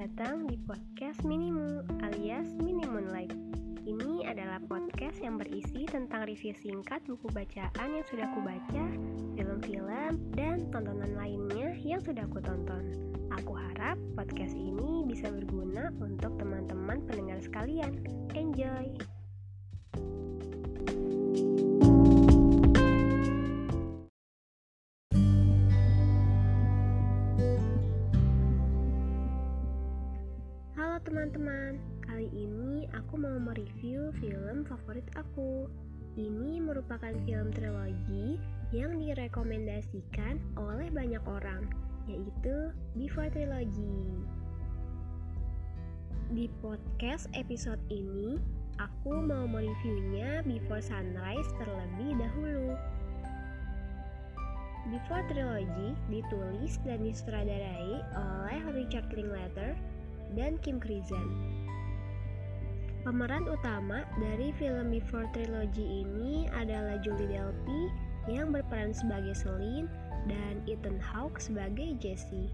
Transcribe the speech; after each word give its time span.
datang 0.00 0.48
di 0.48 0.56
podcast 0.64 1.20
Minimu 1.28 1.84
alias 2.00 2.56
Minimun 2.56 3.12
Life. 3.12 3.36
Ini 3.84 4.24
adalah 4.32 4.56
podcast 4.64 5.20
yang 5.20 5.36
berisi 5.36 5.84
tentang 5.84 6.24
review 6.24 6.56
singkat 6.56 7.04
buku 7.04 7.28
bacaan 7.28 8.00
yang 8.00 8.06
sudah 8.08 8.24
aku 8.32 8.40
baca, 8.40 8.84
film-film, 9.36 10.12
dan 10.32 10.64
tontonan 10.72 11.12
lainnya 11.20 11.76
yang 11.84 12.00
sudah 12.00 12.24
aku 12.24 12.40
tonton. 12.40 12.96
Aku 13.44 13.52
harap 13.52 14.00
podcast 14.16 14.56
ini 14.56 15.04
bisa 15.04 15.28
berguna 15.28 15.92
untuk 16.00 16.32
teman-teman 16.40 17.04
pendengar 17.04 17.36
sekalian. 17.44 18.00
Enjoy! 18.32 19.19
Teman-teman, 31.10 31.74
kali 32.06 32.30
ini 32.30 32.86
aku 32.94 33.18
mau 33.18 33.34
mereview 33.42 34.14
film 34.22 34.62
favorit 34.62 35.02
aku. 35.18 35.66
Ini 36.14 36.62
merupakan 36.62 37.10
film 37.26 37.50
trilogi 37.50 38.38
yang 38.70 38.94
direkomendasikan 38.94 40.38
oleh 40.54 40.86
banyak 40.94 41.18
orang, 41.26 41.66
yaitu 42.06 42.70
Before 42.94 43.26
Trilogy. 43.26 44.22
Di 46.30 46.46
podcast 46.62 47.26
episode 47.34 47.82
ini, 47.90 48.38
aku 48.78 49.10
mau 49.10 49.50
mereviewnya 49.50 50.46
Before 50.46 50.78
Sunrise 50.78 51.50
terlebih 51.58 52.22
dahulu. 52.22 52.78
Before 54.94 55.26
Trilogy 55.26 55.90
ditulis 56.06 56.78
dan 56.86 57.02
disutradarai 57.02 57.98
oleh 58.14 58.60
Richard 58.78 59.10
Linklater 59.10 59.74
dan 60.34 60.60
Kim 60.62 60.78
Krizan. 60.78 61.60
Pemeran 63.00 63.48
utama 63.48 64.04
dari 64.20 64.52
film 64.60 64.92
Before 64.92 65.24
Trilogy 65.32 66.04
ini 66.04 66.44
adalah 66.52 67.00
Julie 67.00 67.32
Delpy 67.32 67.88
yang 68.28 68.52
berperan 68.52 68.92
sebagai 68.92 69.32
Celine 69.32 69.88
dan 70.28 70.60
Ethan 70.68 71.00
Hawke 71.00 71.40
sebagai 71.40 71.96
Jesse. 71.96 72.52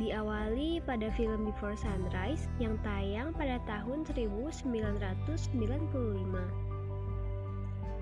Diawali 0.00 0.80
pada 0.88 1.12
film 1.12 1.44
Before 1.52 1.76
Sunrise 1.76 2.48
yang 2.56 2.80
tayang 2.80 3.36
pada 3.36 3.60
tahun 3.68 4.08
1995. 4.08 5.28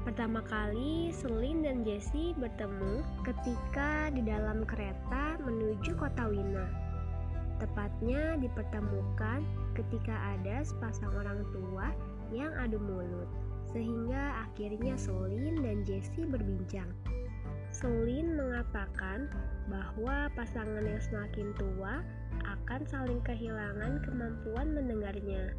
Pertama 0.06 0.40
kali 0.46 1.10
Celine 1.10 1.66
dan 1.66 1.82
Jesse 1.82 2.30
bertemu 2.38 3.02
ketika 3.26 4.06
di 4.14 4.22
dalam 4.22 4.62
kereta 4.62 5.34
menuju 5.42 5.98
kota 5.98 6.30
Wina. 6.30 6.89
Tepatnya 7.70 8.34
dipertemukan 8.42 9.46
ketika 9.78 10.10
ada 10.34 10.66
sepasang 10.66 11.14
orang 11.14 11.46
tua 11.54 11.94
yang 12.34 12.50
adu 12.58 12.82
mulut, 12.82 13.30
sehingga 13.70 14.42
akhirnya 14.42 14.98
Celine 14.98 15.62
dan 15.62 15.86
Jesse 15.86 16.26
berbincang. 16.26 16.90
Celine 17.70 18.34
mengatakan 18.34 19.30
bahwa 19.70 20.26
pasangan 20.34 20.82
yang 20.82 20.98
semakin 20.98 21.54
tua 21.54 22.02
akan 22.42 22.82
saling 22.90 23.22
kehilangan 23.22 24.02
kemampuan 24.02 24.74
mendengarnya. 24.74 25.54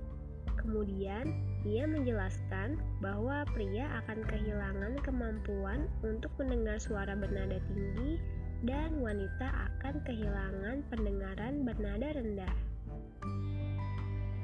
Kemudian, 0.59 1.31
ia 1.64 1.88
menjelaskan 1.88 2.75
bahwa 3.00 3.48
pria 3.56 3.88
akan 4.03 4.20
kehilangan 4.28 5.00
kemampuan 5.00 5.88
untuk 6.03 6.30
mendengar 6.36 6.75
suara 6.75 7.16
bernada 7.16 7.64
tinggi 7.72 8.20
dan 8.62 9.02
wanita 9.02 9.50
akan 9.50 9.95
kehilangan 10.06 10.86
pendengaran 10.94 11.66
bernada 11.66 12.14
rendah. 12.14 12.56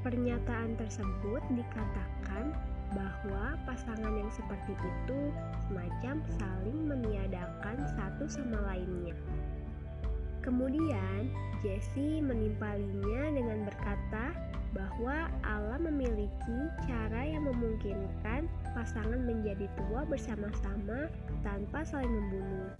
Pernyataan 0.02 0.74
tersebut 0.78 1.42
dikatakan 1.54 2.56
bahwa 2.96 3.60
pasangan 3.68 4.14
yang 4.16 4.32
seperti 4.32 4.74
itu 4.74 5.20
semacam 5.68 6.16
saling 6.40 6.80
meniadakan 6.88 7.78
satu 7.94 8.26
sama 8.26 8.74
lainnya. 8.74 9.14
Kemudian, 10.42 11.28
Jesse 11.60 12.24
menimpalinya 12.24 13.36
dengan 13.36 13.68
berkata 13.68 14.32
bahwa 14.72 15.28
Allah 15.44 15.80
memiliki 15.82 16.60
cara 16.88 17.28
yang 17.28 17.44
memungkinkan 17.52 18.48
pasangan 18.72 19.20
menjadi 19.28 19.68
tua 19.76 20.08
bersama-sama 20.08 21.12
tanpa 21.44 21.84
saling 21.84 22.08
membunuh. 22.08 22.72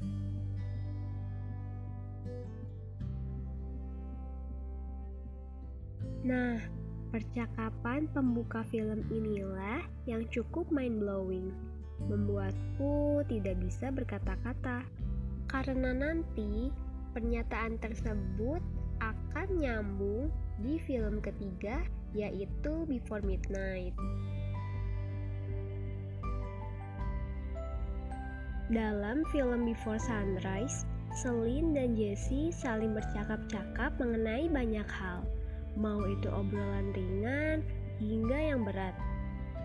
Nah, 6.28 6.60
percakapan 7.16 8.12
pembuka 8.12 8.60
film 8.68 9.00
inilah 9.08 9.80
yang 10.04 10.28
cukup 10.28 10.68
mind-blowing, 10.76 11.56
membuatku 12.04 13.24
tidak 13.32 13.56
bisa 13.64 13.88
berkata-kata. 13.96 14.84
Karena 15.48 15.96
nanti 15.96 16.68
pernyataan 17.16 17.80
tersebut 17.80 18.60
akan 19.00 19.48
nyambung 19.56 20.28
di 20.60 20.76
film 20.84 21.24
ketiga 21.24 21.80
yaitu 22.12 22.84
Before 22.92 23.24
Midnight. 23.24 23.96
Dalam 28.68 29.24
film 29.32 29.64
Before 29.64 29.96
Sunrise, 29.96 30.84
Celine 31.24 31.72
dan 31.72 31.96
Jesse 31.96 32.52
saling 32.52 32.92
bercakap-cakap 32.92 33.96
mengenai 33.96 34.52
banyak 34.52 34.92
hal 34.92 35.24
mau 35.78 36.02
itu 36.10 36.28
obrolan 36.34 36.90
ringan 36.92 37.62
hingga 38.02 38.38
yang 38.38 38.66
berat. 38.66 38.98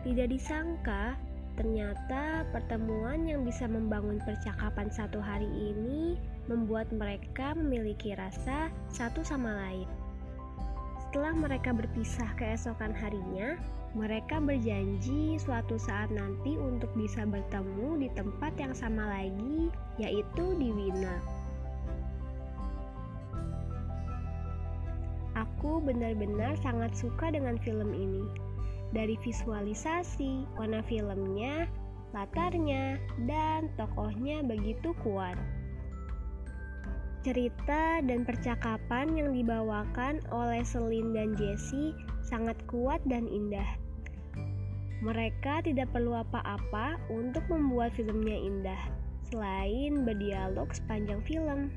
Tidak 0.05 0.29
disangka, 0.29 1.17
ternyata 1.57 2.45
pertemuan 2.53 3.25
yang 3.25 3.45
bisa 3.49 3.65
membangun 3.65 4.21
percakapan 4.25 4.89
satu 4.93 5.21
hari 5.21 5.49
ini 5.49 6.21
membuat 6.47 6.91
mereka 6.93 7.57
memiliki 7.57 8.13
rasa 8.13 8.69
satu 8.93 9.25
sama 9.25 9.57
lain. 9.69 9.89
Setelah 11.09 11.37
mereka 11.37 11.77
berpisah 11.77 12.33
keesokan 12.41 12.97
harinya, 12.97 13.61
mereka 13.93 14.41
berjanji 14.41 15.37
suatu 15.37 15.77
saat 15.77 16.09
nanti 16.09 16.57
untuk 16.57 16.89
bisa 16.97 17.29
bertemu 17.29 18.01
di 18.01 18.09
tempat 18.17 18.57
yang 18.57 18.73
sama 18.73 19.05
lagi, 19.05 19.69
yaitu 20.01 20.57
di 20.57 20.73
Wina. 20.73 21.42
Aku 25.43 25.83
benar-benar 25.83 26.55
sangat 26.63 26.95
suka 26.95 27.35
dengan 27.35 27.59
film 27.59 27.91
ini. 27.91 28.23
Dari 28.95 29.19
visualisasi, 29.27 30.47
warna 30.55 30.85
filmnya, 30.87 31.67
latarnya, 32.15 33.01
dan 33.27 33.67
tokohnya 33.75 34.47
begitu 34.47 34.95
kuat. 35.03 35.35
Cerita 37.27 38.03
dan 38.03 38.27
percakapan 38.27 39.15
yang 39.15 39.31
dibawakan 39.35 40.23
oleh 40.31 40.63
Celine 40.67 41.15
dan 41.15 41.35
Jesse 41.39 41.95
sangat 42.23 42.59
kuat 42.71 43.03
dan 43.07 43.27
indah. 43.27 43.67
Mereka 45.03 45.67
tidak 45.67 45.91
perlu 45.91 46.15
apa-apa 46.19 46.99
untuk 47.11 47.43
membuat 47.51 47.91
filmnya 47.99 48.39
indah, 48.39 48.83
selain 49.27 50.07
berdialog 50.07 50.71
sepanjang 50.71 51.19
film. 51.27 51.75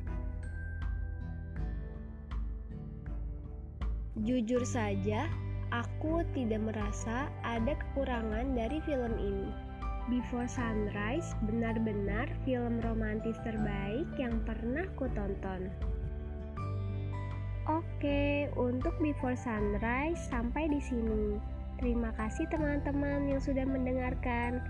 Jujur 4.26 4.66
saja, 4.66 5.30
aku 5.70 6.26
tidak 6.34 6.66
merasa 6.66 7.30
ada 7.46 7.78
kekurangan 7.78 8.58
dari 8.58 8.82
film 8.82 9.14
ini. 9.22 9.54
Before 10.10 10.50
Sunrise 10.50 11.34
benar-benar 11.46 12.30
film 12.42 12.82
romantis 12.82 13.38
terbaik 13.46 14.10
yang 14.18 14.42
pernah 14.42 14.86
ku 14.98 15.06
tonton. 15.14 15.70
Oke, 17.66 18.50
untuk 18.58 18.94
Before 18.98 19.38
Sunrise 19.38 20.22
sampai 20.30 20.74
di 20.74 20.82
sini. 20.82 21.38
Terima 21.82 22.10
kasih 22.18 22.50
teman-teman 22.50 23.30
yang 23.30 23.42
sudah 23.42 23.66
mendengarkan. 23.66 24.62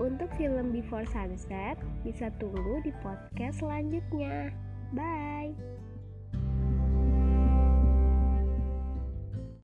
Untuk 0.00 0.32
film 0.40 0.72
Before 0.72 1.04
Sunset 1.04 1.76
bisa 2.04 2.32
tunggu 2.40 2.80
di 2.80 2.92
podcast 3.04 3.60
selanjutnya. 3.60 4.52
Bye. 4.96 5.79